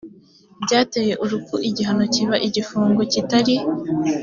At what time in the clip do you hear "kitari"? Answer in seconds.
3.13-3.55